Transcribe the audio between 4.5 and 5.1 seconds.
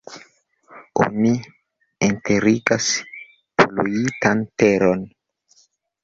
teron.